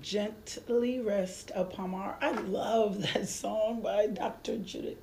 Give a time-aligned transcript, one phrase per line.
[0.00, 2.18] Gently rest upon heart.
[2.20, 4.58] I love that song by Dr.
[4.58, 4.98] Judith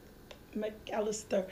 [0.56, 1.46] McAllister.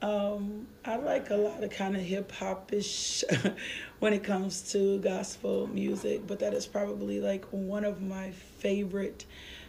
[0.00, 3.24] Um, I like a lot of kind of hip hop ish
[3.98, 9.24] when it comes to gospel music, but that is probably like one of my favorite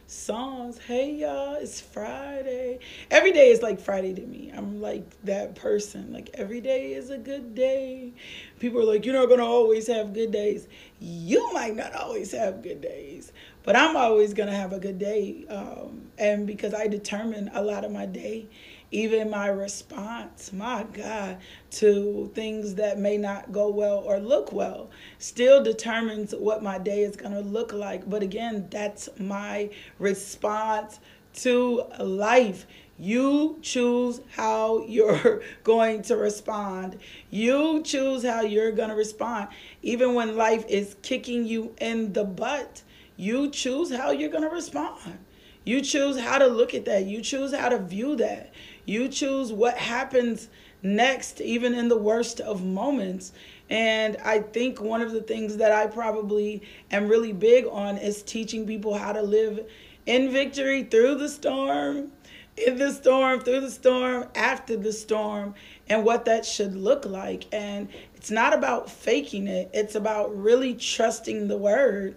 [0.10, 0.80] songs.
[0.80, 2.80] Hey y'all, it's Friday.
[3.12, 4.52] Every day is like Friday to me.
[4.56, 6.12] I'm like that person.
[6.12, 8.14] Like every day is a good day.
[8.58, 10.68] People are like, you're not gonna always have good days.
[11.00, 13.32] You might not always have good days,
[13.64, 15.46] but I'm always gonna have a good day.
[15.48, 18.48] Um, and because I determine a lot of my day,
[18.92, 21.38] even my response, my God,
[21.72, 24.90] to things that may not go well or look well,
[25.20, 28.10] still determines what my day is going to look like.
[28.10, 31.00] But again, that's my response
[31.36, 32.66] to life.
[32.98, 36.98] You choose how you're going to respond.
[37.30, 39.50] You choose how you're going to respond.
[39.82, 42.82] Even when life is kicking you in the butt,
[43.16, 45.20] you choose how you're going to respond.
[45.66, 47.06] You choose how to look at that.
[47.06, 48.52] You choose how to view that.
[48.90, 50.50] You choose what happens
[50.82, 53.34] next, even in the worst of moments.
[53.70, 58.24] And I think one of the things that I probably am really big on is
[58.24, 59.70] teaching people how to live
[60.08, 62.12] in victory through the storm,
[62.58, 65.54] in the storm, through the storm, after the storm,
[65.88, 67.46] and what that should look like.
[67.54, 72.16] And it's not about faking it, it's about really trusting the word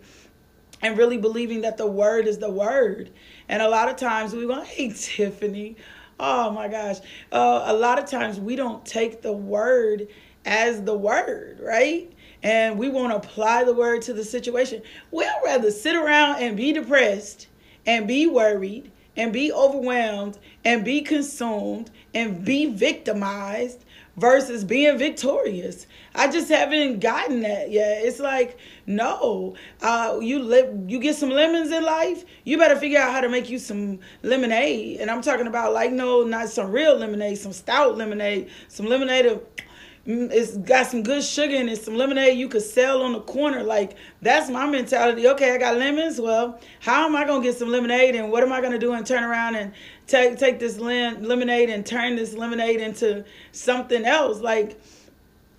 [0.80, 3.10] and really believing that the word is the word.
[3.46, 5.76] And a lot of times we go, hey, Tiffany,
[6.20, 6.98] oh my gosh.
[7.30, 10.08] Uh, a lot of times we don't take the word
[10.44, 12.12] as the word, right?
[12.42, 14.82] And we won't apply the word to the situation.
[15.10, 17.46] We'll rather sit around and be depressed
[17.86, 23.84] and be worried and be overwhelmed and be consumed and be victimized
[24.16, 25.86] versus being victorious.
[26.14, 28.04] I just haven't gotten that yet.
[28.04, 32.24] It's like, no, uh, you live, you get some lemons in life.
[32.44, 35.00] You better figure out how to make you some lemonade.
[35.00, 39.26] And I'm talking about like, no, not some real lemonade, some stout lemonade, some lemonade
[39.26, 39.42] of
[40.04, 43.62] it's got some good sugar in it, some lemonade you could sell on the corner.
[43.62, 45.28] Like that's my mentality.
[45.28, 46.20] Okay, I got lemons.
[46.20, 49.06] Well, how am I gonna get some lemonade, and what am I gonna do and
[49.06, 49.72] turn around and
[50.06, 54.40] take take this lim- lemonade and turn this lemonade into something else?
[54.40, 54.80] Like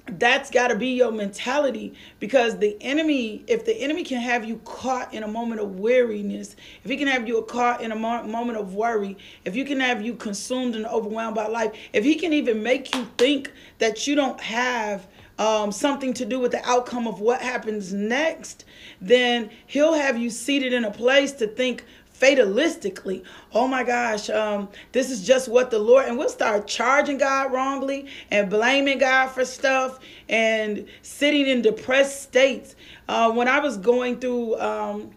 [0.06, 4.58] that's got to be your mentality because the enemy if the enemy can have you
[4.66, 8.24] caught in a moment of weariness if he can have you caught in a mo-
[8.24, 12.16] moment of worry if you can have you consumed and overwhelmed by life if he
[12.16, 15.08] can even make you think that you don't have
[15.40, 18.66] um, something to do with the outcome of what happens next
[19.00, 21.86] then he'll have you seated in a place to think
[22.24, 23.24] fatalistically.
[23.54, 27.52] Oh my gosh, um, this is just what the Lord, and we'll start charging God
[27.52, 30.00] wrongly and blaming God for stuff
[30.30, 32.76] and sitting in depressed states.
[33.10, 35.12] Uh, when I was going through, um,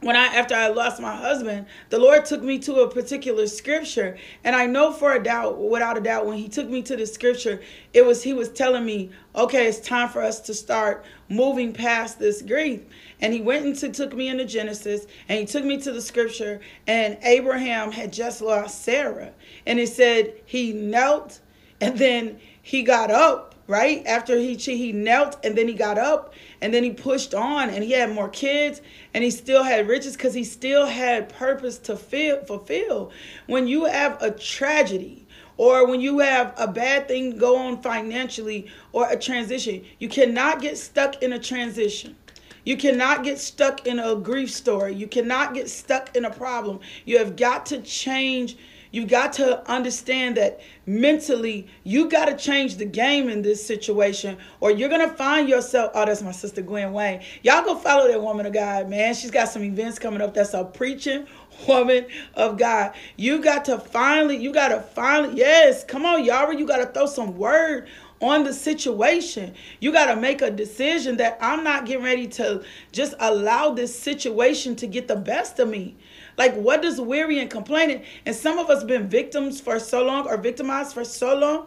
[0.00, 4.16] when I after I lost my husband, the Lord took me to a particular scripture,
[4.44, 7.06] and I know for a doubt, without a doubt, when He took me to the
[7.06, 7.60] scripture,
[7.94, 12.18] it was He was telling me, okay, it's time for us to start moving past
[12.18, 12.82] this grief.
[13.20, 16.60] And He went and took me into Genesis, and He took me to the scripture,
[16.86, 19.32] and Abraham had just lost Sarah,
[19.64, 21.40] and He said he knelt,
[21.80, 24.06] and then he got up right?
[24.06, 27.82] After he he knelt and then he got up and then he pushed on and
[27.82, 28.80] he had more kids
[29.14, 33.10] and he still had riches because he still had purpose to feel, fulfill.
[33.46, 35.26] When you have a tragedy
[35.56, 40.60] or when you have a bad thing go on financially or a transition you cannot
[40.60, 42.16] get stuck in a transition.
[42.64, 44.92] You cannot get stuck in a grief story.
[44.92, 46.80] You cannot get stuck in a problem.
[47.04, 48.56] You have got to change
[48.90, 54.36] you got to understand that mentally you got to change the game in this situation
[54.60, 58.08] or you're going to find yourself oh that's my sister Gwen Wayne y'all go follow
[58.08, 61.26] that woman of God man she's got some events coming up that's a preaching
[61.68, 66.52] woman of God you got to finally you got to finally yes come on y'all
[66.52, 67.88] you got to throw some word
[68.20, 69.54] on the situation.
[69.80, 73.96] You got to make a decision that I'm not getting ready to just allow this
[73.96, 75.96] situation to get the best of me.
[76.36, 78.02] Like, what does weary and complaining?
[78.24, 81.66] And some of us been victims for so long or victimized for so long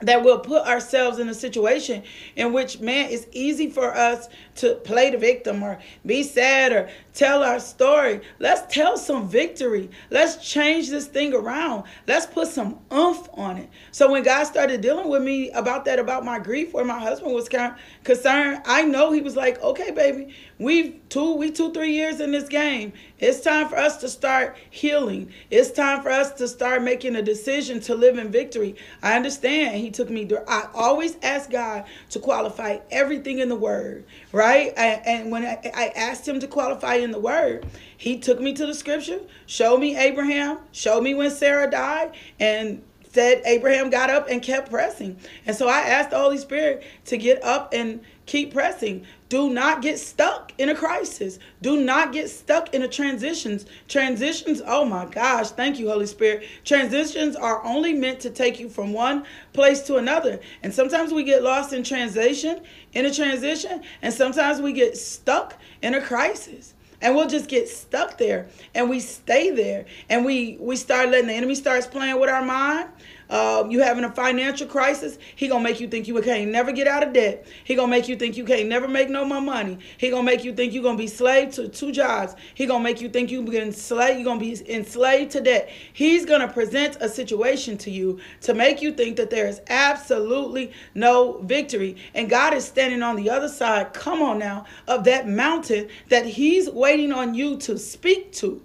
[0.00, 2.02] that we'll put ourselves in a situation
[2.36, 6.90] in which man it's easy for us to play the victim or be sad or
[7.12, 8.20] tell our story.
[8.38, 9.88] Let's tell some victory.
[10.10, 11.84] Let's change this thing around.
[12.06, 13.70] Let's put some oomph on it.
[13.92, 17.32] So when god started dealing with me about that about my grief where my husband
[17.34, 21.72] was kind of concerned i know he was like okay baby we've two we two
[21.72, 22.92] three years in this game.
[23.18, 25.32] It's time for us to start healing.
[25.50, 28.76] It's time for us to start making a decision to live in victory.
[29.02, 29.76] I understand.
[29.76, 34.72] He took me there i always ask god to qualify everything in the word right?
[34.76, 37.66] I, and when I, I asked him to qualify in the word
[37.96, 42.82] he took me to the scripture showed me abraham showed me when sarah died and
[43.12, 45.16] said Abraham got up and kept pressing.
[45.46, 49.06] And so I asked the Holy Spirit to get up and keep pressing.
[49.34, 51.40] Do not get stuck in a crisis.
[51.60, 53.66] Do not get stuck in a transitions.
[53.88, 56.46] Transitions, oh my gosh, thank you, Holy Spirit.
[56.64, 60.38] Transitions are only meant to take you from one place to another.
[60.62, 62.60] And sometimes we get lost in transition,
[62.92, 67.68] in a transition, and sometimes we get stuck in a crisis and we'll just get
[67.68, 72.20] stuck there and we stay there and we we start letting the enemy starts playing
[72.20, 72.88] with our mind
[73.30, 76.86] uh, you having a financial crisis, he gonna make you think you can't never get
[76.86, 77.46] out of debt.
[77.64, 79.78] He gonna make you think you can't never make no more money.
[79.98, 82.34] He gonna make you think you gonna be slave to two jobs.
[82.54, 84.18] He gonna make you think you be enslaved.
[84.18, 85.70] You gonna be enslaved to debt.
[85.92, 90.72] He's gonna present a situation to you to make you think that there is absolutely
[90.94, 91.96] no victory.
[92.14, 93.92] And God is standing on the other side.
[93.94, 98.62] Come on now, of that mountain that He's waiting on you to speak to.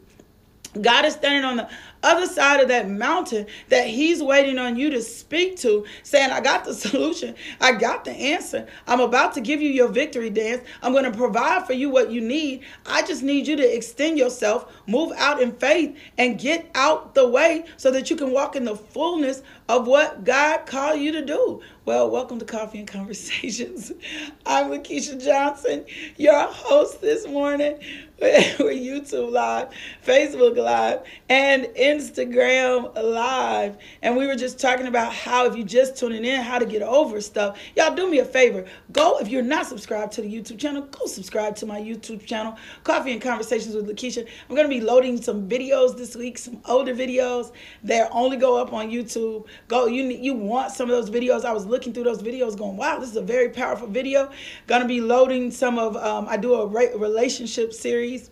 [0.79, 1.69] God is standing on the
[2.03, 6.41] other side of that mountain that he's waiting on you to speak to, saying, I
[6.41, 7.35] got the solution.
[7.59, 8.67] I got the answer.
[8.87, 10.63] I'm about to give you your victory dance.
[10.81, 12.63] I'm going to provide for you what you need.
[12.85, 17.27] I just need you to extend yourself, move out in faith, and get out the
[17.27, 21.23] way so that you can walk in the fullness of what God called you to
[21.23, 21.61] do.
[21.85, 23.91] Well, welcome to Coffee and Conversations.
[24.45, 25.85] I'm Lakeisha Johnson,
[26.17, 27.79] your host this morning.
[28.21, 29.69] We're YouTube Live,
[30.05, 33.77] Facebook Live, and Instagram Live.
[34.01, 36.81] And we were just talking about how, if you're just tuning in, how to get
[36.81, 37.57] over stuff.
[37.77, 38.65] Y'all do me a favor.
[38.91, 42.57] Go, if you're not subscribed to the YouTube channel, go subscribe to my YouTube channel,
[42.83, 44.27] Coffee and Conversations with Lakeisha.
[44.49, 47.53] I'm going to be loading some videos this week, some older videos
[47.83, 49.47] that only go up on YouTube.
[49.67, 51.45] Go, you, you want some of those videos.
[51.45, 54.31] I was looking through those videos going, wow, this is a very powerful video.
[54.67, 58.31] To be loading some of, um, I do a relationship series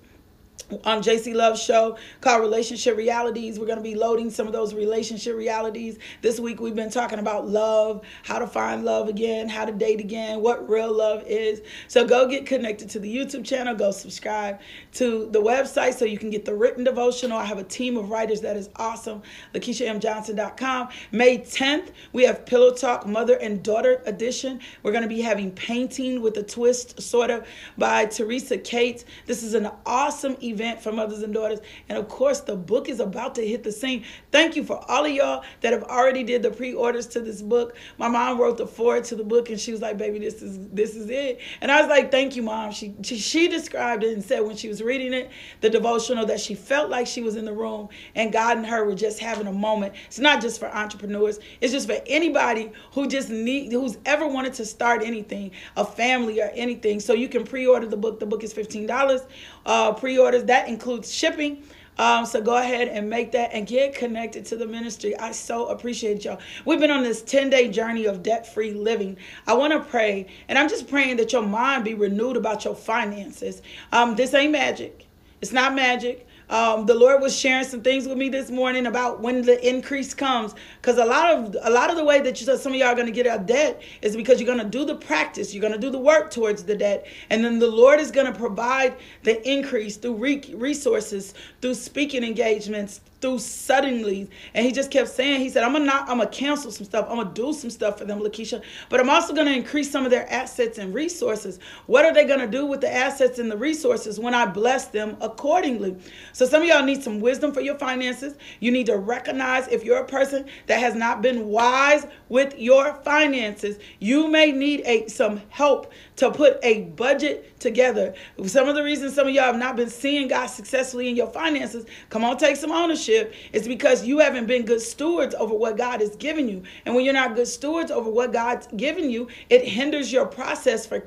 [0.70, 3.60] Um, on JC Love show called Relationship Realities.
[3.60, 5.98] We're going to be loading some of those relationship realities.
[6.22, 10.00] This week we've been talking about love, how to find love again, how to date
[10.00, 11.62] again, what real love is.
[11.88, 14.60] So go get connected to the YouTube channel, go subscribe
[14.94, 17.38] to the website so you can get the written devotional.
[17.38, 19.22] I have a team of writers that is awesome.
[19.54, 20.90] LakeishaMJohnson.com.
[21.12, 24.60] May 10th, we have Pillow Talk Mother and Daughter Edition.
[24.84, 27.48] We're going to be having painting with a twist, sort of,
[27.78, 29.06] by Teresa Cates.
[29.26, 31.60] This is an awesome event for mothers and daughters.
[31.90, 34.04] And of course, the book is about to hit the scene.
[34.32, 37.76] Thank you for all of y'all that have already did the pre-orders to this book.
[37.98, 40.60] My mom wrote the forward to the book and she was like, baby, this is
[40.70, 41.40] this is it.
[41.62, 42.72] And I was like, thank you, mom.
[42.72, 45.30] She, she, she described it and said when she was reading it,
[45.62, 48.86] the devotional, that she felt like she was in the room and God and her
[48.86, 49.94] were just having a moment.
[50.08, 51.40] It's not just for entrepreneurs.
[51.62, 56.42] It's just for anybody who just need who's ever wanted to start anything, a family
[56.42, 57.00] or anything.
[57.00, 58.20] So you can pre-order the book.
[58.20, 59.26] The book is $15.
[59.66, 60.48] Uh, pre-order orders.
[60.48, 61.64] That includes shipping.
[62.00, 65.18] Um, so go ahead and make that and get connected to the ministry.
[65.18, 66.40] I so appreciate y'all.
[66.64, 69.18] We've been on this 10 day journey of debt free living.
[69.48, 72.76] I want to pray, and I'm just praying that your mind be renewed about your
[72.76, 73.64] finances.
[73.92, 75.08] Um, this ain't magic,
[75.42, 76.27] it's not magic.
[76.50, 80.14] Um, the Lord was sharing some things with me this morning about when the increase
[80.14, 82.88] comes, because a lot of a lot of the way that you, some of y'all
[82.88, 85.54] are going to get out of debt is because you're going to do the practice,
[85.54, 88.32] you're going to do the work towards the debt, and then the Lord is going
[88.32, 94.30] to provide the increase through re- resources, through speaking engagements, through suddenly.
[94.54, 97.08] And he just kept saying, he said, I'm gonna not, I'm gonna cancel some stuff.
[97.10, 98.62] I'm gonna do some stuff for them, Lakeisha.
[98.90, 101.60] But I'm also gonna increase some of their assets and resources.
[101.88, 105.18] What are they gonna do with the assets and the resources when I bless them
[105.22, 105.96] accordingly?
[106.34, 108.36] So some of y'all need some wisdom for your finances.
[108.60, 112.94] You need to recognize if you're a person that has not been wise with your
[113.04, 118.14] finances, you may need a some help to put a budget together.
[118.46, 121.28] Some of the reasons some of y'all have not been seeing God successfully in your
[121.28, 123.34] finances, come on, take some ownership.
[123.54, 126.64] It's because you haven't been good stewards over what God has given you.
[126.86, 130.86] And when you're not good stewards over what God's given you, it hinders your process
[130.86, 131.06] for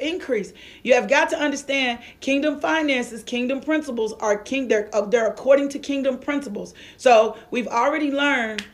[0.00, 0.52] increase.
[0.82, 5.68] You have got to understand kingdom finances, kingdom principles are king they're, uh, they're according
[5.70, 6.74] to kingdom principles.
[6.96, 8.64] So we've already learned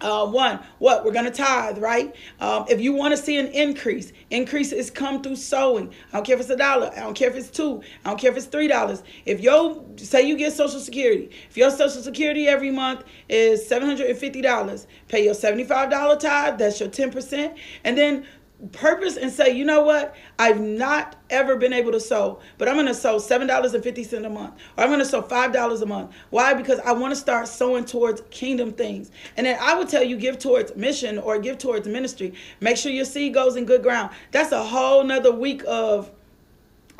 [0.00, 2.14] uh, one, what we're going to tithe, right?
[2.40, 5.92] Um, if you want to see an increase, increase is come through sowing.
[6.12, 6.90] I don't care if it's a dollar.
[6.96, 7.82] I don't care if it's two.
[8.04, 9.02] I don't care if it's three dollars.
[9.24, 13.88] If you say you get Social Security, if your Social Security every month is seven
[13.88, 16.58] hundred and fifty dollars, pay your seventy five dollar tithe.
[16.58, 18.26] That's your ten percent, and then
[18.72, 20.14] purpose and say, you know what?
[20.38, 24.54] I've not ever been able to sew, but I'm going to sew $7.50 a month,
[24.76, 26.12] or I'm going to sew $5 a month.
[26.30, 26.54] Why?
[26.54, 29.10] Because I want to start sewing towards kingdom things.
[29.36, 32.34] And then I would tell you, give towards mission or give towards ministry.
[32.60, 34.10] Make sure your seed goes in good ground.
[34.32, 36.10] That's a whole nother week of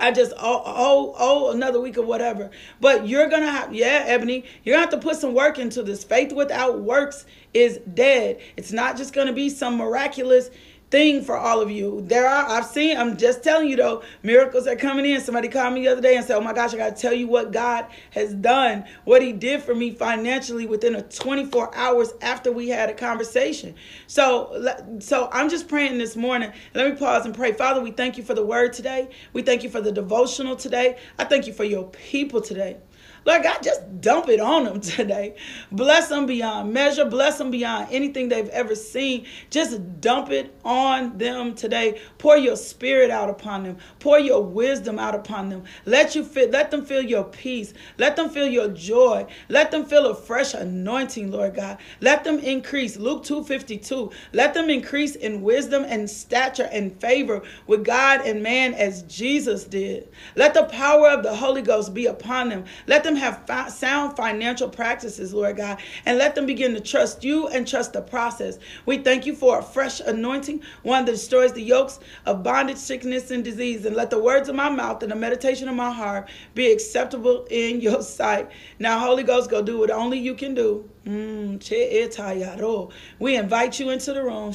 [0.01, 2.51] I just oh, oh oh another week or whatever.
[2.81, 6.05] But you're gonna have yeah, Ebony, you're gonna have to put some work into this.
[6.05, 8.41] Faith without works is dead.
[8.57, 10.51] It's not just gonna be some miraculous
[10.91, 12.03] thing for all of you.
[12.07, 15.21] There are, I've seen, I'm just telling you though, miracles are coming in.
[15.21, 17.13] Somebody called me the other day and said, Oh my gosh, I got to tell
[17.13, 22.13] you what God has done, what He did for me financially within a 24 hours
[22.23, 23.75] after we had a conversation.
[24.07, 26.53] So, so I'm just praying this morning.
[26.75, 27.53] Let me pause and pray.
[27.53, 29.11] Father, we thank you for the word today.
[29.33, 30.99] We thank you for the devotional today.
[31.19, 32.79] I thank you for your people today.
[33.25, 35.37] Lord God, just dump it on them today.
[35.73, 37.05] Bless them beyond measure.
[37.05, 39.27] Bless them beyond anything they've ever seen.
[39.51, 42.01] Just dump it on them today.
[42.19, 43.79] Pour your spirit out upon them.
[43.99, 45.65] Pour your wisdom out upon them.
[45.85, 47.75] Let you feel, let them feel your peace.
[47.99, 49.27] Let them feel your joy.
[49.49, 51.79] Let them feel a fresh anointing, Lord God.
[52.01, 52.97] Let them increase.
[52.97, 54.11] Luke 252.
[54.33, 59.65] Let them increase in wisdom and stature and favor with God and man as Jesus
[59.65, 60.09] did.
[60.37, 62.65] Let the power of the Holy Ghost be upon them.
[62.87, 67.25] Let them have fi- sound financial practices, Lord God, and let them begin to trust
[67.25, 68.59] you and trust the process.
[68.87, 73.31] We thank you for a fresh anointing, one that destroys the yokes of bondage, sickness,
[73.31, 73.85] and disease.
[73.85, 77.47] And let the words of my mouth and the meditation of my heart be acceptable
[77.51, 78.51] in your sight.
[78.79, 80.89] Now, Holy Ghost, go do what only you can do.
[81.07, 82.89] Mm,
[83.19, 84.53] we invite you into the room.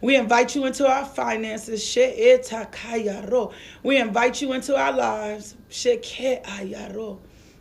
[0.00, 1.96] We invite you into our finances.
[3.82, 5.54] We invite you into our lives.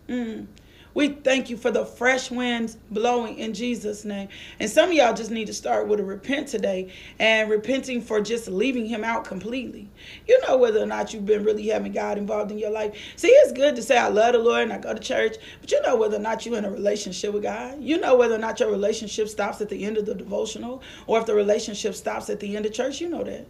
[0.10, 0.48] Mm.
[0.96, 4.30] We thank you for the fresh winds blowing in Jesus' name.
[4.62, 8.22] And some of y'all just need to start with a repent today and repenting for
[8.22, 9.90] just leaving him out completely.
[10.26, 12.98] You know whether or not you've been really having God involved in your life.
[13.18, 15.70] See, it's good to say I love the Lord and I go to church, but
[15.70, 17.82] you know whether or not you're in a relationship with God.
[17.82, 21.20] You know whether or not your relationship stops at the end of the devotional or
[21.20, 23.02] if the relationship stops at the end of church.
[23.02, 23.46] You know that.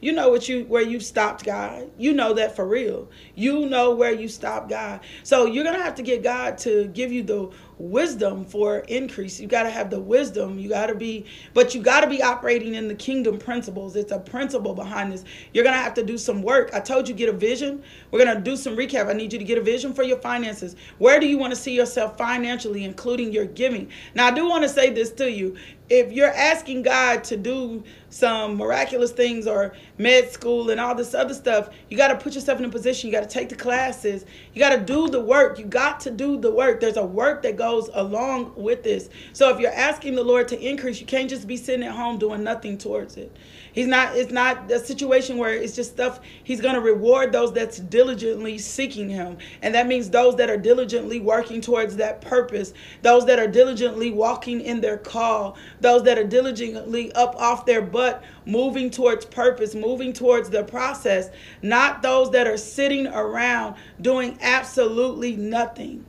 [0.00, 1.90] You know what you where you stopped God.
[1.98, 3.08] You know that for real.
[3.34, 5.00] You know where you stopped God.
[5.22, 9.40] So you're gonna have to get God to give you the wisdom for increase.
[9.40, 10.58] You got to have the wisdom.
[10.58, 13.96] You got to be, but you got to be operating in the kingdom principles.
[13.96, 15.24] It's a principle behind this.
[15.52, 16.70] You're to have to do some work.
[16.74, 17.82] I told you get a vision.
[18.10, 19.08] We're to do some recap.
[19.08, 20.76] I need you to get a vision for your finances.
[20.98, 23.90] Where do you want to see yourself financially, including your giving?
[24.14, 25.56] Now, I do want to say this to you
[25.90, 31.14] if you're asking God to do some miraculous things or med school and all this
[31.14, 33.10] other stuff, you got to put yourself in a position.
[33.10, 34.24] You got to take the classes.
[34.54, 35.58] You got to do the work.
[35.58, 36.80] You got to do the work.
[36.80, 39.10] There's a work that goes along with this.
[39.32, 42.18] So if you're asking the Lord to increase, you can't just be sitting at home
[42.18, 43.36] doing nothing towards it.
[43.72, 47.52] He's not it's not a situation where it's just stuff he's going to reward those
[47.52, 49.38] that's diligently seeking him.
[49.62, 52.72] And that means those that are diligently working towards that purpose,
[53.02, 57.82] those that are diligently walking in their call, those that are diligently up off their
[57.82, 61.30] butt moving towards purpose, moving towards the process,
[61.62, 66.04] not those that are sitting around doing absolutely nothing.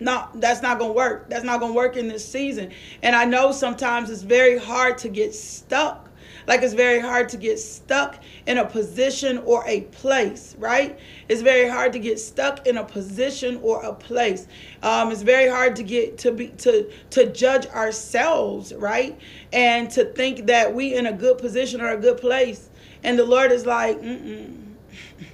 [0.00, 1.30] No, that's not going to work.
[1.30, 2.72] That's not going to work in this season.
[3.02, 6.10] And I know sometimes it's very hard to get stuck.
[6.46, 10.98] Like it's very hard to get stuck in a position or a place, right?
[11.28, 14.46] It's very hard to get stuck in a position or a place.
[14.82, 19.18] Um, it's very hard to get to be to to judge ourselves, right?
[19.52, 22.68] And to think that we in a good position or a good place.
[23.02, 24.60] And the Lord is like, mm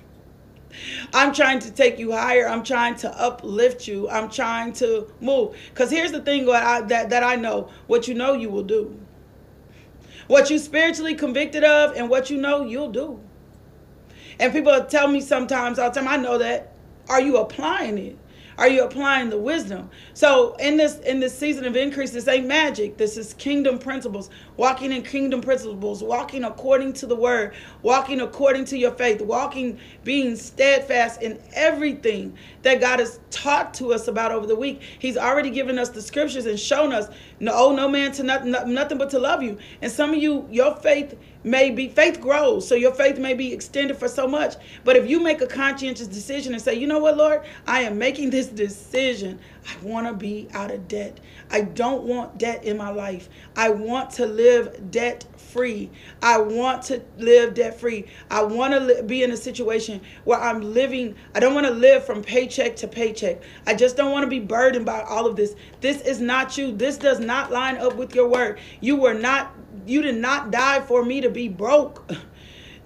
[1.13, 2.49] I'm trying to take you higher.
[2.49, 4.09] I'm trying to uplift you.
[4.09, 5.57] I'm trying to move.
[5.69, 8.63] Because here's the thing that I, that, that I know what you know, you will
[8.63, 8.99] do.
[10.27, 13.21] What you spiritually convicted of and what you know, you'll do.
[14.39, 16.73] And people tell me sometimes all the time, I know that.
[17.09, 18.19] Are you applying it?
[18.61, 19.89] Are you applying the wisdom?
[20.13, 22.99] So in this in this season of increase, this ain't magic.
[22.99, 24.29] This is kingdom principles.
[24.59, 29.79] Walking in kingdom principles, walking according to the word, walking according to your faith, walking
[30.05, 34.83] being steadfast in everything that God has taught to us about over the week.
[34.99, 38.51] He's already given us the scriptures and shown us, no, oh, no man to nothing,
[38.51, 39.57] nothing but to love you.
[39.81, 43.53] And some of you, your faith may be faith grows so your faith may be
[43.53, 44.55] extended for so much.
[44.85, 47.43] But if you make a conscientious decision and say you know what lord?
[47.67, 49.41] I am making this decision.
[49.67, 51.21] I want to be out of debt.
[51.51, 53.29] I don't want debt in my life.
[53.57, 55.91] I want to live debt free
[56.23, 60.41] i want to live debt free i want to li- be in a situation where
[60.41, 63.43] i'm living i don't want to live from paycheck to paycheck.
[63.67, 65.55] I just don't want to be burdened by all of this.
[65.81, 66.73] This is not you.
[66.73, 68.59] This does not line up with your word.
[68.81, 69.55] You were not
[69.91, 72.11] you did not die for me to be broke.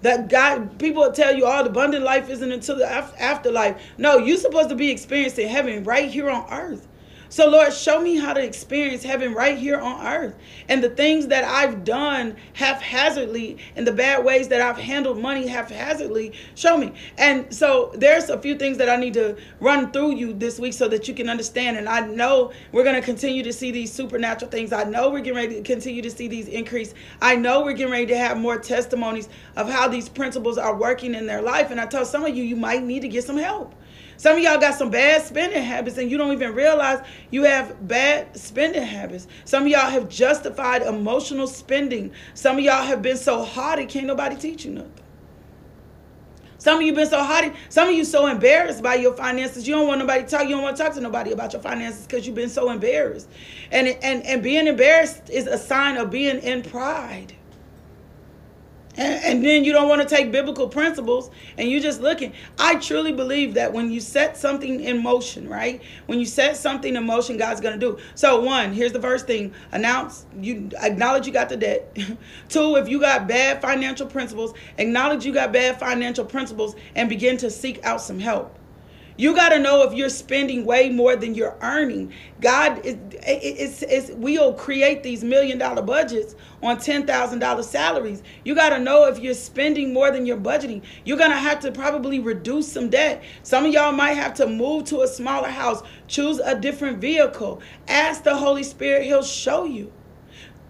[0.01, 3.81] That God, people tell you, oh, the abundant life isn't until the afterlife.
[3.97, 6.87] No, you're supposed to be experiencing heaven right here on earth.
[7.35, 10.35] So, Lord, show me how to experience heaven right here on earth.
[10.69, 15.45] And the things that I've done haphazardly and the bad ways that I've handled money
[15.45, 16.93] haphazardly, show me.
[17.17, 20.71] And so, there's a few things that I need to run through you this week
[20.71, 21.75] so that you can understand.
[21.75, 24.71] And I know we're going to continue to see these supernatural things.
[24.71, 26.93] I know we're getting ready to continue to see these increase.
[27.21, 29.27] I know we're getting ready to have more testimonies
[29.57, 31.69] of how these principles are working in their life.
[31.69, 33.75] And I tell some of you, you might need to get some help.
[34.17, 37.87] Some of y'all got some bad spending habits and you don't even realize you have
[37.87, 39.27] bad spending habits.
[39.43, 42.11] Some of y'all have justified emotional spending.
[42.33, 44.91] Some of y'all have been so haughty, can't nobody teach you nothing.
[46.65, 47.51] Some of you been so haughty.
[47.69, 49.67] Some of you so embarrassed by your finances.
[49.67, 50.43] You don't want nobody to talk.
[50.45, 53.29] You don't want to talk to nobody about your finances because you've been so embarrassed.
[53.69, 57.35] And and and being embarrassed is a sign of being in pride.
[58.97, 62.33] And, and then you don't want to take biblical principles and you're just looking.
[62.59, 65.81] I truly believe that when you set something in motion, right?
[66.05, 67.99] When you set something in motion, God's going to do.
[68.15, 71.95] So, one, here's the first thing announce, you acknowledge you got the debt.
[72.49, 77.37] Two, if you got bad financial principles, acknowledge you got bad financial principles and begin
[77.37, 78.57] to seek out some help.
[79.17, 82.11] You got to know if you're spending way more than you're earning.
[82.41, 88.23] God is it's, it's we'll create these million dollar budgets on $10,000 salaries.
[88.43, 90.81] You got to know if you're spending more than you're budgeting.
[91.05, 93.23] You're going to have to probably reduce some debt.
[93.43, 97.61] Some of y'all might have to move to a smaller house, choose a different vehicle.
[97.87, 99.91] Ask the Holy Spirit, he'll show you.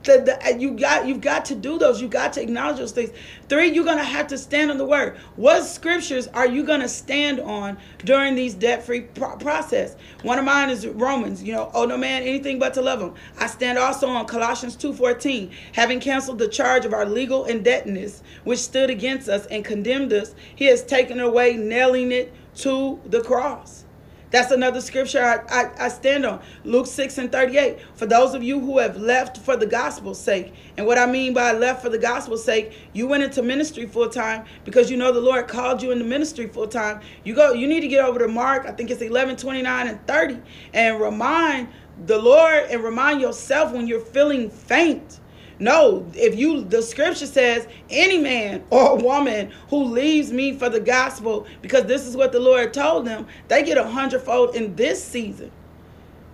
[0.08, 2.02] You got you've got to do those.
[2.02, 3.12] You got to acknowledge those things.
[3.50, 5.18] Three, you're gonna have to stand on the word.
[5.36, 9.96] What scriptures are you gonna stand on during these debt-free pro- process?
[10.24, 11.44] One of mine is Romans.
[11.44, 13.14] You know, oh no man, anything but to love him.
[13.40, 18.60] I stand also on Colossians 2:14, having canceled the charge of our legal indebtedness, which
[18.60, 20.36] stood against us and condemned us.
[20.56, 23.85] He has taken away, nailing it to the cross.
[24.32, 26.42] That's another scripture I, I, I, stand on.
[26.64, 27.80] Luke 6 and 38.
[27.96, 30.54] For those of you who have left for the gospel's sake.
[30.78, 34.10] And what I mean by left for the gospel's sake, you went into ministry full
[34.10, 37.02] time because you know the Lord called you into ministry full time.
[37.24, 40.08] You go, you need to get over to Mark, I think it's 11, 29, and
[40.08, 40.42] 30,
[40.74, 41.70] and remind
[42.06, 45.20] the Lord and remind yourself when you're feeling faint
[45.60, 50.80] no, if you, the scripture says, any man or woman who leaves me for the
[50.80, 55.04] gospel, because this is what the Lord told them, they get a hundredfold in this
[55.04, 55.52] season.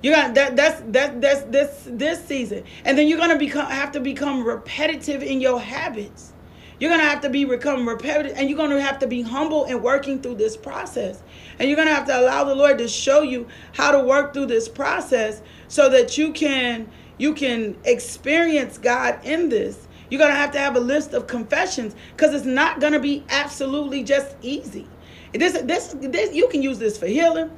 [0.01, 0.55] You got that.
[0.55, 1.21] That's that.
[1.21, 5.60] That's this this season, and then you're gonna become have to become repetitive in your
[5.60, 6.34] habits.
[6.81, 9.84] You're to have to be become repetitive and you're to have to be humble and
[9.84, 11.21] working through this process.
[11.60, 14.47] And you're to have to allow the Lord to show you how to work through
[14.47, 16.89] this process so that you can
[17.21, 19.88] you can experience God in this.
[20.10, 22.99] You're going to have to have a list of confessions cuz it's not going to
[22.99, 24.88] be absolutely just easy.
[25.31, 27.51] This this this you can use this for healing.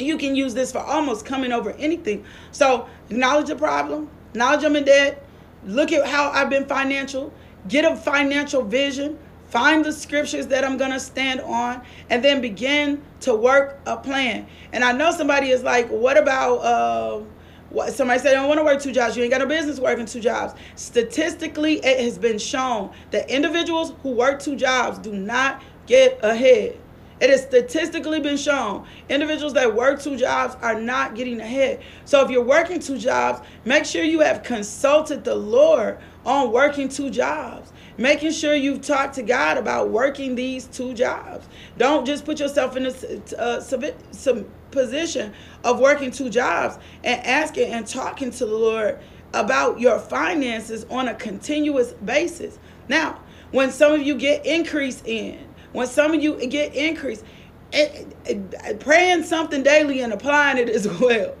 [0.00, 2.24] You can use this for almost coming over anything.
[2.50, 5.24] So, acknowledge the problem, acknowledge I'm in debt,
[5.64, 7.32] look at how I've been financial,
[7.68, 12.40] get a financial vision, find the scriptures that I'm going to stand on, and then
[12.40, 14.46] begin to work a plan.
[14.72, 17.24] And I know somebody is like, what about, uh,
[17.70, 19.16] what, somebody said, I don't want to work two jobs.
[19.16, 20.54] You ain't got no business working two jobs.
[20.74, 26.78] Statistically, it has been shown that individuals who work two jobs do not get ahead.
[27.20, 31.82] It has statistically been shown individuals that work two jobs are not getting ahead.
[32.04, 36.88] So if you're working two jobs, make sure you have consulted the Lord on working
[36.88, 37.72] two jobs.
[37.98, 41.48] Making sure you've talked to God about working these two jobs.
[41.76, 45.34] Don't just put yourself in a uh, some position
[45.64, 49.00] of working two jobs and asking and talking to the Lord
[49.34, 52.60] about your finances on a continuous basis.
[52.88, 57.24] Now, when some of you get increase in, when some of you get increase,
[57.72, 61.34] it, it, it, praying something daily and applying it as well.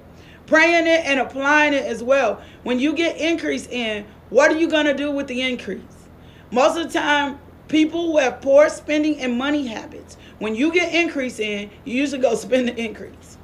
[0.46, 2.42] Praying it and applying it as well.
[2.64, 5.97] When you get increase in, what are you going to do with the increase?
[6.50, 10.94] Most of the time, people who have poor spending and money habits, when you get
[10.94, 13.36] increase in, you usually go spend the increase.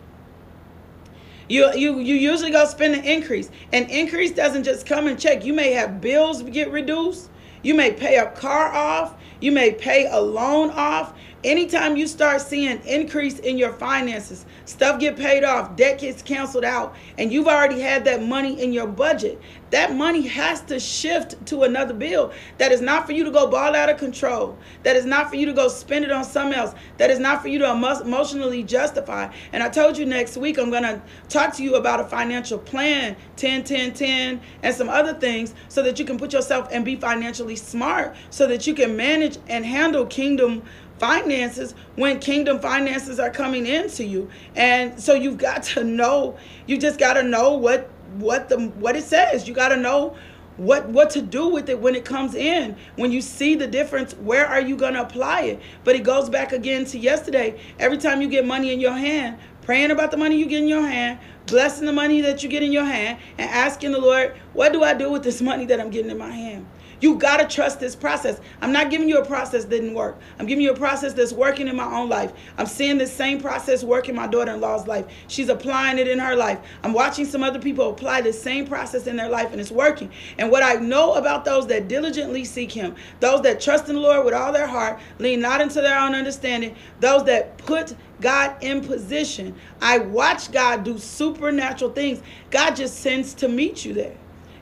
[1.49, 3.51] You, you you usually go spend the increase.
[3.73, 5.45] And increase doesn't just come and check.
[5.45, 7.29] You may have bills get reduced.
[7.62, 9.14] You may pay a car off.
[9.40, 11.12] You may pay a loan off.
[11.45, 16.65] Anytime you start seeing increase in your finances, stuff get paid off, debt gets canceled
[16.65, 19.39] out, and you've already had that money in your budget,
[19.75, 22.33] that money has to shift to another bill.
[22.59, 24.57] That is not for you to go ball out of control.
[24.85, 26.75] That is not for you to go spend it on something else.
[26.97, 29.31] That is not for you to emotionally justify.
[29.53, 32.57] And I told you next week I'm going to talk to you about a financial
[32.57, 36.85] plan, 10 10 10 and some other things so that you can put yourself and
[36.85, 40.63] be financially smart so that you can manage and handle kingdom
[40.99, 44.29] finances when kingdom finances are coming into you.
[44.55, 48.97] And so you've got to know you just got to know what what the what
[48.97, 49.49] it says.
[49.49, 50.17] You got to know
[50.57, 52.77] what what to do with it when it comes in.
[52.97, 55.61] When you see the difference where are you going to apply it?
[55.83, 57.61] But it goes back again to yesterday.
[57.79, 60.69] Every time you get money in your hand praying about the money you get in
[60.69, 64.35] your hand blessing the money that you get in your hand and asking the lord
[64.53, 66.67] what do i do with this money that i'm getting in my hand
[67.05, 68.40] you got to trust this process.
[68.62, 70.19] I'm not giving you a process that didn't work.
[70.38, 72.33] I'm giving you a process that's working in my own life.
[72.57, 75.05] I'm seeing this same process work in my daughter-in-law's life.
[75.29, 76.61] She's applying it in her life.
[76.83, 80.11] I'm watching some other people apply the same process in their life and it's working.
[80.38, 84.01] And what I know about those that diligently seek him, those that trust in the
[84.01, 88.57] Lord with all their heart, lean not into their own understanding, those that put God
[88.64, 89.55] in position.
[89.83, 92.23] I watch God do supernatural things.
[92.51, 94.17] God just sends to meet you there.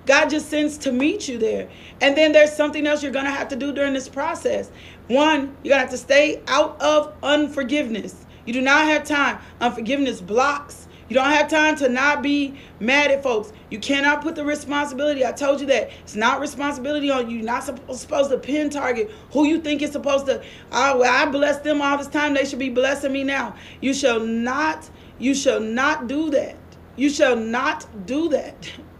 [0.07, 1.69] God just sends to meet you there.
[2.01, 4.71] And then there's something else you're going to have to do during this process.
[5.09, 8.27] One, you're going to have to stay out of unforgiveness.
[8.45, 9.39] You do not have time.
[9.61, 10.89] Unforgiveness blocks.
[11.09, 13.53] You don't have time to not be mad at folks.
[13.71, 15.27] You cannot put the responsibility.
[15.27, 17.37] I told you that it's not responsibility on you.
[17.37, 20.43] You're not supposed to pin target who you think is supposed to.
[20.73, 22.33] Oh, well, I bless them all this time.
[22.33, 23.55] They should be blessing me now.
[23.83, 24.89] You shall not.
[25.19, 26.57] You shall not do that.
[26.97, 28.73] You shall not do that.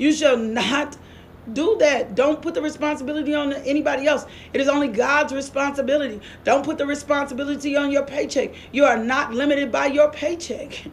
[0.00, 0.96] You shall not
[1.52, 2.14] do that.
[2.14, 4.24] Don't put the responsibility on anybody else.
[4.54, 6.22] It is only God's responsibility.
[6.42, 8.54] Don't put the responsibility on your paycheck.
[8.72, 10.86] You are not limited by your paycheck.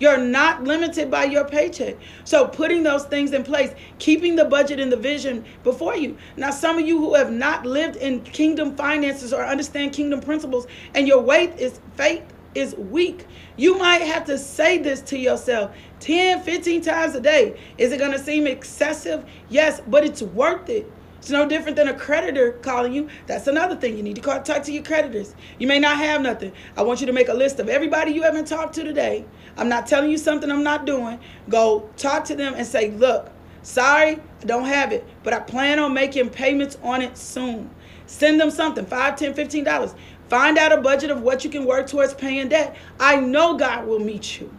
[0.00, 1.96] You're not limited by your paycheck.
[2.24, 6.18] So, putting those things in place, keeping the budget and the vision before you.
[6.36, 10.66] Now, some of you who have not lived in kingdom finances or understand kingdom principles,
[10.94, 13.26] and your weight is faith is weak.
[13.56, 17.58] You might have to say this to yourself 10, 15 times a day.
[17.78, 19.24] Is it going to seem excessive?
[19.48, 20.90] Yes, but it's worth it.
[21.18, 23.08] It's no different than a creditor calling you.
[23.28, 23.96] That's another thing.
[23.96, 25.36] You need to call, talk to your creditors.
[25.60, 26.50] You may not have nothing.
[26.76, 29.24] I want you to make a list of everybody you haven't talked to today.
[29.56, 31.20] I'm not telling you something I'm not doing.
[31.48, 33.30] Go talk to them and say, look,
[33.62, 37.70] sorry, I don't have it, but I plan on making payments on it soon.
[38.06, 39.94] Send them something, $5, 10 $15.
[40.32, 42.74] Find out a budget of what you can work towards paying debt.
[42.98, 44.50] I know God will meet you.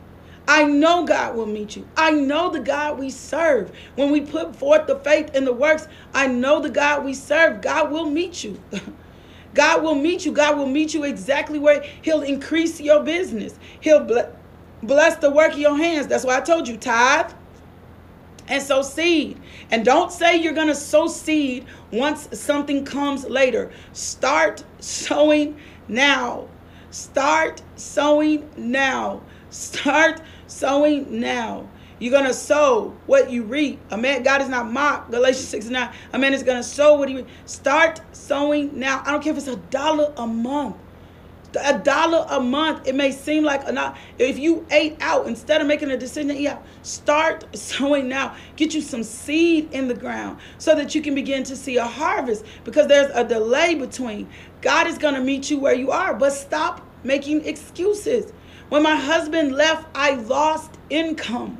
[0.47, 1.87] I know God will meet you.
[1.97, 3.71] I know the God we serve.
[3.95, 7.61] When we put forth the faith in the works, I know the God we serve.
[7.61, 8.61] God will meet you.
[9.55, 10.31] God will meet you.
[10.31, 13.57] God will meet you exactly where He'll increase your business.
[13.79, 14.05] He'll
[14.83, 16.05] bless the work of your hands.
[16.05, 17.31] That's why I told you tithe,
[18.47, 19.39] and sow seed.
[19.71, 23.71] And don't say you're going to sow seed once something comes later.
[23.93, 26.47] Start sowing now.
[26.91, 29.21] Start sowing now.
[29.49, 31.69] Start sowing now.
[31.99, 33.79] You're going to sow what you reap.
[33.91, 35.11] A man, God is not mocked.
[35.11, 35.93] Galatians 6 and 9.
[36.13, 37.27] A man is going to sow what he reap.
[37.45, 39.01] Start sowing now.
[39.05, 40.75] I don't care if it's a dollar a month
[41.61, 45.67] a dollar a month it may seem like a if you ate out instead of
[45.67, 48.35] making a decision out start sowing now.
[48.55, 51.85] Get you some seed in the ground so that you can begin to see a
[51.85, 54.29] harvest because there's a delay between.
[54.61, 58.31] God is going to meet you where you are but stop making excuses.
[58.69, 61.59] When my husband left i lost income.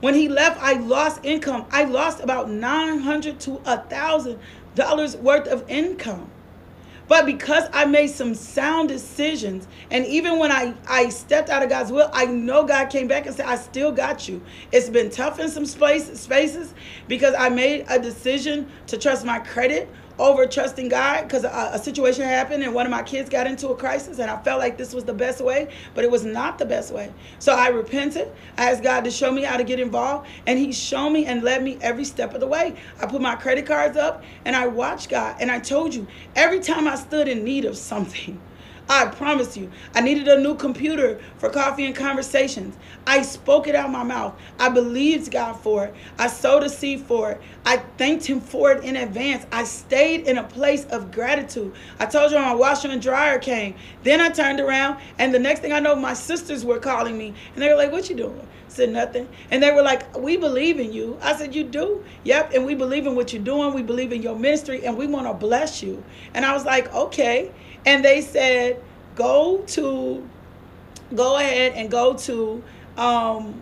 [0.00, 1.66] When he left i lost income.
[1.70, 4.38] I lost about 900 to a thousand
[4.74, 6.30] dollars worth of income
[7.10, 11.68] but because I made some sound decisions, and even when I, I stepped out of
[11.68, 14.40] God's will, I know God came back and said, I still got you.
[14.70, 16.72] It's been tough in some space, spaces
[17.08, 19.88] because I made a decision to trust my credit
[20.20, 23.68] over trusting God because a, a, situation happened and one of my kids got into
[23.68, 26.58] a crisis and I felt like this was the best way, but it was not
[26.58, 27.10] the best way.
[27.38, 28.30] So I repented.
[28.58, 31.42] I asked God to show me how to get involved and He showed me and
[31.42, 32.76] led me every step of the way.
[33.00, 35.36] I put my credit cards up and I watched God.
[35.40, 36.06] And I told you,
[36.36, 38.38] every time I stood in need of something,
[38.90, 42.76] I promise you, I needed a new computer for coffee and conversations.
[43.06, 44.34] I spoke it out my mouth.
[44.58, 45.94] I believed God for it.
[46.18, 47.40] I sowed a seed for it.
[47.64, 49.46] I thanked Him for it in advance.
[49.52, 51.72] I stayed in a place of gratitude.
[52.00, 53.76] I told you my washer and dryer came.
[54.02, 57.32] Then I turned around, and the next thing I know, my sisters were calling me,
[57.54, 59.28] and they were like, "What you doing?" Said nothing.
[59.50, 61.18] And they were like, We believe in you.
[61.20, 62.04] I said, You do?
[62.22, 62.52] Yep.
[62.54, 63.74] And we believe in what you're doing.
[63.74, 66.04] We believe in your ministry and we want to bless you.
[66.34, 67.50] And I was like, Okay.
[67.84, 68.79] And they said,
[69.14, 70.28] go to,
[71.14, 72.62] go ahead and go to
[72.96, 73.60] um,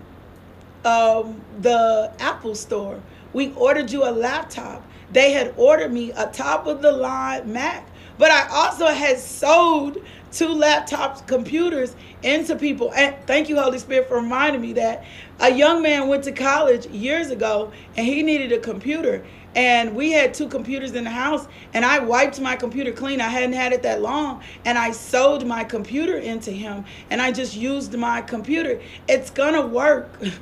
[0.84, 3.00] um, the Apple store.
[3.32, 4.84] We ordered you a laptop.
[5.12, 7.86] They had ordered me a top of the line Mac,
[8.18, 9.98] but I also had sold
[10.32, 12.92] two laptops, computers into people.
[12.92, 15.04] And thank you, Holy Spirit, for reminding me that
[15.40, 20.12] a young man went to college years ago and he needed a computer and we
[20.12, 23.20] had two computers in the house and i wiped my computer clean.
[23.20, 27.32] I hadn't had it that long and i sold my computer into him and i
[27.32, 28.80] just used my computer.
[29.08, 30.10] It's gonna work.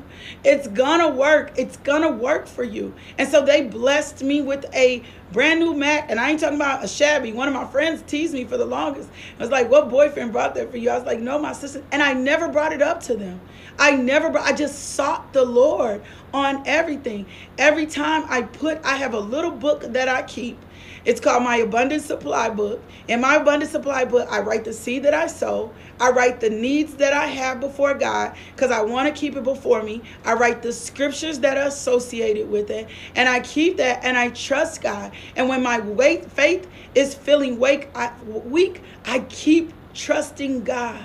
[0.45, 1.53] It's gonna work.
[1.57, 2.95] It's gonna work for you.
[3.19, 6.85] And so they blessed me with a brand new mac and i ain't talking about
[6.85, 9.09] a shabby one of my friends teased me for the longest
[9.39, 11.83] i was like what boyfriend brought that for you i was like no my sister
[11.93, 13.41] and i never brought it up to them
[13.79, 16.01] i never i just sought the lord
[16.37, 17.27] on everything.
[17.59, 20.59] Every time I put, I have a little book that I keep.
[21.05, 22.83] It's called my abundant supply book.
[23.07, 25.73] In my abundant supply book, I write the seed that I sow.
[26.01, 29.45] I write the needs that I have before God because I want to keep it
[29.45, 30.03] before me.
[30.25, 32.89] I write the scriptures that are associated with it.
[33.15, 35.12] And I keep that and I trust God.
[35.37, 37.62] And when my weight, faith is feeling
[37.95, 41.03] I, weak, I keep trusting God.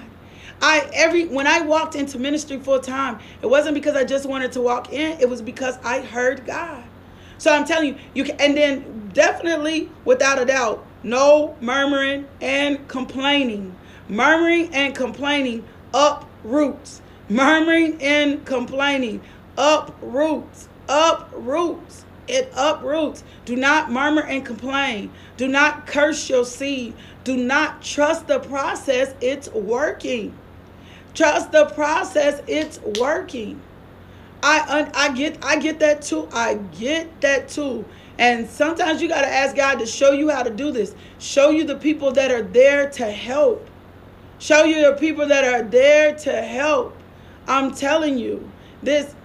[0.61, 4.51] I every when I walked into ministry full time, it wasn't because I just wanted
[4.53, 6.83] to walk in, it was because I heard God.
[7.39, 12.87] So I'm telling you, you can and then definitely without a doubt, no murmuring and
[12.87, 13.75] complaining.
[14.07, 17.01] Murmuring and complaining uproots.
[17.29, 19.21] Murmuring and complaining
[19.57, 20.67] uproots.
[20.89, 22.05] Uproots.
[22.27, 23.23] It uproots.
[23.45, 25.11] Do not murmur and complain.
[25.37, 26.93] Do not curse your seed.
[27.23, 29.13] Do not trust the process.
[29.21, 30.37] It's working.
[31.13, 32.41] Trust the process.
[32.47, 33.61] It's working.
[34.43, 36.27] I I get I get that too.
[36.31, 37.85] I get that too.
[38.21, 40.93] And sometimes you got to ask God to show you how to do this.
[41.17, 43.67] Show you the people that are there to help.
[44.37, 46.95] Show you the people that are there to help.
[47.47, 48.47] I'm telling you,
[48.83, 49.15] this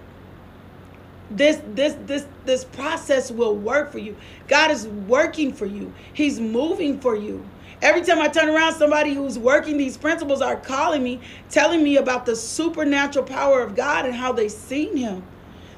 [1.29, 4.15] this this this this process will work for you.
[4.47, 5.93] God is working for you.
[6.13, 7.47] He's moving for you.
[7.83, 11.19] Every time I turn around, somebody who's working these principles are calling me,
[11.51, 15.21] telling me about the supernatural power of God and how they've seen him.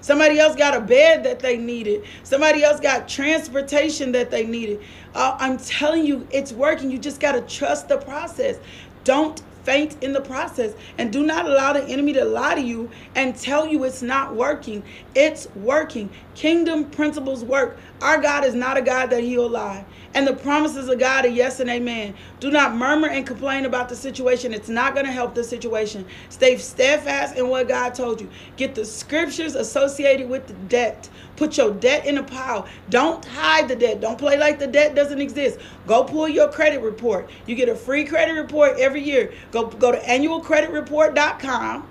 [0.02, 2.06] Somebody else got a bed that they needed.
[2.24, 4.82] Somebody else got transportation that they needed.
[5.14, 6.90] Uh, I'm telling you, it's working.
[6.90, 8.58] You just got to trust the process.
[9.04, 10.74] Don't faint in the process.
[10.98, 14.36] And do not allow the enemy to lie to you and tell you it's not
[14.36, 14.82] working.
[15.14, 16.10] It's working.
[16.34, 17.78] Kingdom principles work.
[18.02, 19.86] Our God is not a God that he'll lie.
[20.16, 22.16] And the promises of God are yes and amen.
[22.40, 24.56] Do not murmur and complain about the situation.
[24.56, 26.04] It's not going to help the situation.
[26.30, 28.30] Stay steadfast in what God told you.
[28.58, 31.08] Get the scriptures associated with the debt.
[31.40, 32.68] Put your debt in a pile.
[32.92, 34.02] Don't hide the debt.
[34.02, 35.58] Don't play like the debt doesn't exist.
[35.88, 37.30] Go pull your credit report.
[37.48, 39.34] You get a free credit report every year.
[39.52, 41.88] Go go to annualcreditreport.com.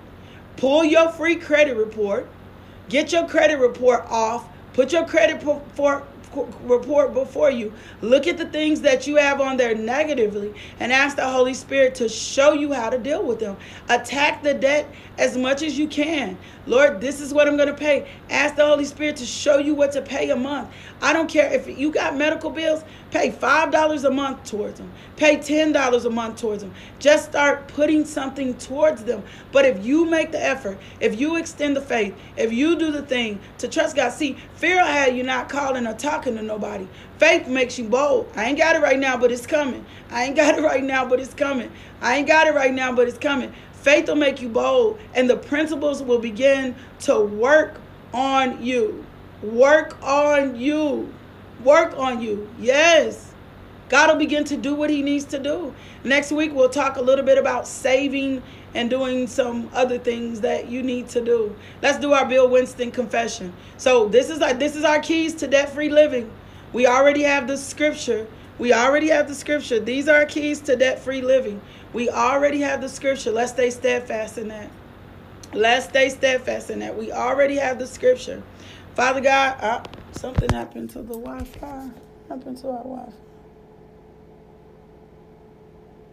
[0.55, 2.27] Pull your free credit report
[2.89, 4.47] Get your credit report off.
[4.73, 6.03] Put your credit report
[6.63, 7.73] report before you.
[8.01, 11.95] Look at the things that you have on there negatively and ask the Holy Spirit
[11.95, 13.57] to show you how to deal with them.
[13.89, 14.87] Attack the debt
[15.17, 16.37] as much as you can.
[16.65, 18.07] Lord, this is what I'm going to pay.
[18.29, 20.69] Ask the Holy Spirit to show you what to pay a month.
[21.01, 24.91] I don't care if you got medical bills, pay $5 a month towards them.
[25.15, 26.73] Pay $10 a month towards them.
[26.99, 29.23] Just start putting something towards them.
[29.51, 33.01] But if you make the effort, if you extend the faith, if you do the
[33.01, 36.87] thing to trust God, see, fear had you not calling or talking to nobody.
[37.17, 38.31] Faith makes you bold.
[38.35, 39.85] I ain't got it right now, but it's coming.
[40.09, 41.71] I ain't got it right now, but it's coming.
[42.01, 43.53] I ain't got it right now, but it's coming.
[43.73, 47.79] Faith will make you bold, and the principles will begin to work
[48.13, 49.05] on you.
[49.41, 51.13] Work on you.
[51.63, 52.49] Work on you.
[52.59, 53.33] Yes.
[53.89, 55.73] God will begin to do what he needs to do.
[56.03, 58.43] Next week, we'll talk a little bit about saving
[58.75, 61.55] and doing some other things that you need to do.
[61.81, 63.51] Let's do our Bill Winston confession.
[63.77, 66.31] So this is our, this is our keys to debt-free living.
[66.71, 68.27] We already have the scripture.
[68.59, 69.79] We already have the scripture.
[69.79, 71.59] These are our keys to debt-free living.
[71.91, 73.31] We already have the scripture.
[73.31, 74.69] Let's stay steadfast in that.
[75.51, 76.95] Let's stay steadfast in that.
[76.95, 78.43] We already have the scripture.
[78.93, 81.89] Father God, uh, something happened to the Wi-Fi.
[82.29, 83.13] Happened to our Wi-Fi.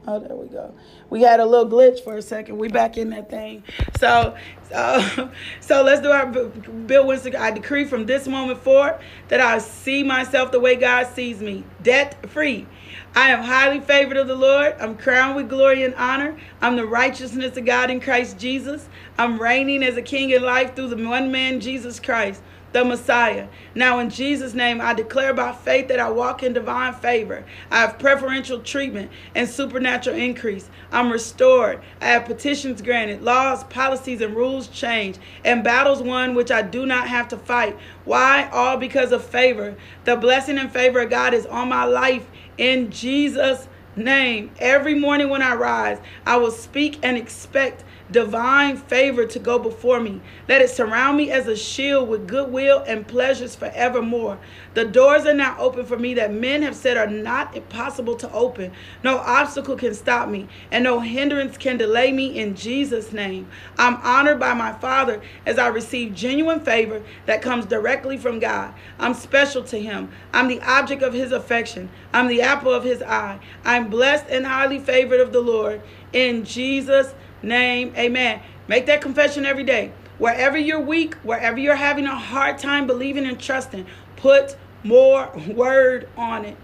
[0.08, 0.72] Oh, there we go.
[1.10, 2.58] We had a little glitch for a second.
[2.58, 3.64] We back in that thing.
[3.98, 4.36] So,
[4.70, 5.30] so,
[5.60, 7.34] so let's do our Bill Winston.
[7.34, 11.64] I decree from this moment forward that I see myself the way God sees me,
[11.82, 12.68] debt free.
[13.16, 14.76] I am highly favored of the Lord.
[14.78, 16.38] I'm crowned with glory and honor.
[16.60, 18.88] I'm the righteousness of God in Christ Jesus.
[19.18, 23.48] I'm reigning as a king in life through the one man, Jesus Christ the Messiah.
[23.74, 27.44] Now, in Jesus' name, I declare by faith that I walk in divine favor.
[27.70, 30.68] I have preferential treatment and supernatural increase.
[30.92, 31.80] I'm restored.
[32.00, 36.86] I have petitions granted, laws, policies, and rules changed, and battles won which I do
[36.86, 37.76] not have to fight.
[38.04, 38.48] Why?
[38.52, 39.76] All because of favor.
[40.04, 42.26] The blessing and favor of God is on my life
[42.58, 44.50] in Jesus' name.
[44.58, 50.00] Every morning when I rise, I will speak and expect divine favor to go before
[50.00, 50.20] me.
[50.48, 54.38] Let it surround me as a shield with goodwill and pleasures forevermore.
[54.74, 58.32] The doors are now open for me that men have said are not impossible to
[58.32, 58.72] open.
[59.02, 63.48] No obstacle can stop me, and no hindrance can delay me in Jesus' name.
[63.78, 68.74] I'm honored by my Father as I receive genuine favor that comes directly from God.
[68.98, 70.10] I'm special to Him.
[70.32, 71.90] I'm the object of His affection.
[72.12, 73.40] I'm the apple of His eye.
[73.64, 75.82] I'm blessed and highly favored of the Lord.
[76.12, 77.92] In Jesus' name.
[77.96, 78.40] Amen.
[78.68, 79.92] Make that confession every day.
[80.18, 86.08] Wherever you're weak, wherever you're having a hard time believing and trusting, put more word
[86.16, 86.56] on it.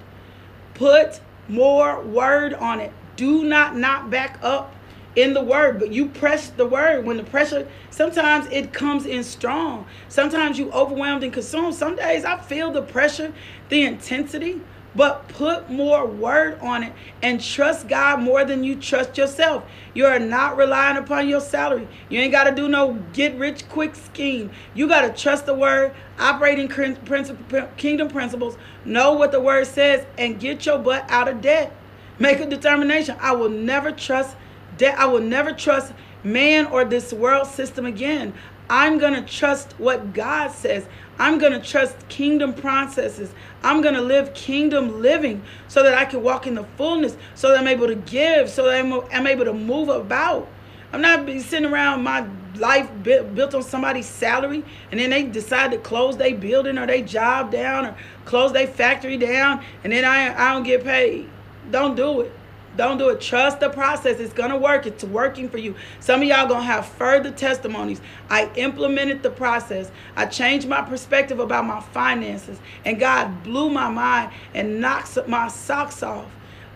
[0.75, 2.93] Put more word on it.
[3.17, 4.75] Do not not back up
[5.15, 7.05] in the word, but you press the word.
[7.05, 9.87] When the pressure, sometimes it comes in strong.
[10.09, 11.75] Sometimes you overwhelmed and consumed.
[11.75, 13.33] Some days I feel the pressure,
[13.69, 14.63] the intensity,
[14.95, 19.65] but put more word on it and trust God more than you trust yourself.
[19.95, 21.89] You are not relying upon your salary.
[22.09, 24.51] You ain't got to do no get rich quick scheme.
[24.75, 30.07] You got to trust the word, operating in kingdom principles, know what the word says,
[30.19, 31.75] and get your butt out of debt.
[32.19, 33.17] Make a determination.
[33.21, 34.37] I will never trust
[34.77, 34.99] debt.
[34.99, 38.35] I will never trust man or this world system again.
[38.71, 40.87] I'm going to trust what God says.
[41.19, 43.35] I'm going to trust kingdom processes.
[43.63, 47.49] I'm going to live kingdom living so that I can walk in the fullness, so
[47.49, 50.49] that I'm able to give, so that I'm, I'm able to move about.
[50.93, 55.79] I'm not sitting around my life built on somebody's salary and then they decide to
[55.79, 57.97] close their building or their job down or
[58.27, 61.31] close their factory down and then I, I don't get paid.
[61.71, 62.33] Don't do it.
[62.77, 63.21] Don't do it.
[63.21, 64.19] Trust the process.
[64.19, 64.87] It's going to work.
[64.87, 65.75] It's working for you.
[66.01, 68.01] Some of y'all going to have further testimonies.
[68.31, 69.91] I implemented the process.
[70.17, 72.59] I changed my perspective about my finances.
[72.85, 76.27] And God blew my mind and knocked my socks off.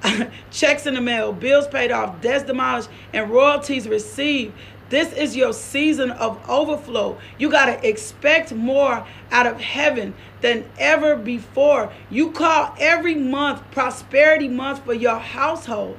[0.50, 4.52] Checks in the mail, bills paid off, debts demolished, and royalties received.
[4.88, 7.18] This is your season of overflow.
[7.38, 11.92] You got to expect more out of heaven than ever before.
[12.08, 15.98] You call every month prosperity month for your household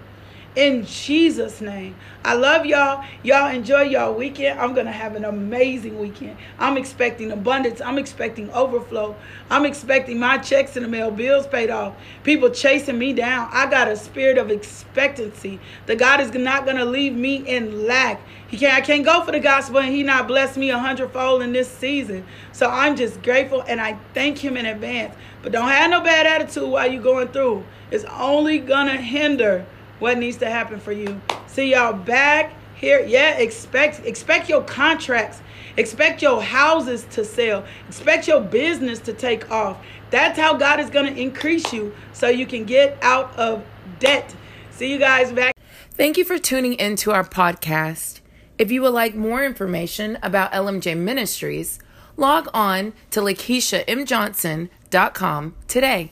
[0.58, 1.96] in Jesus' name.
[2.26, 3.06] I love y'all.
[3.22, 4.60] Y'all enjoy y'all weekend.
[4.60, 6.36] I'm going to have an amazing weekend.
[6.58, 7.80] I'm expecting abundance.
[7.80, 9.16] I'm expecting overflow.
[9.52, 11.94] I'm expecting my checks in the mail, bills paid off,
[12.24, 13.50] people chasing me down.
[13.54, 15.60] I got a spirit of expectancy.
[15.86, 18.20] The God is not going to leave me in lack.
[18.48, 21.44] He can't, I can't go for the gospel and he not bless me a hundredfold
[21.44, 22.26] in this season.
[22.52, 25.16] So I'm just grateful and I thank him in advance.
[25.44, 27.64] But don't have no bad attitude while you're going through.
[27.92, 29.66] It's only going to hinder
[30.00, 31.22] what needs to happen for you.
[31.48, 35.42] See y'all back Here, yeah, expect expect your contracts.
[35.78, 37.64] Expect your houses to sell.
[37.88, 39.78] Expect your business to take off.
[40.10, 43.66] That's how God is going to increase you so you can get out of
[44.00, 44.36] debt.
[44.72, 45.54] See you guys back.
[45.92, 48.20] Thank you for tuning into our podcast.
[48.58, 51.80] If you would like more information about LMJ Ministries,
[52.16, 56.12] log on to LakeishaMJohnson.com today.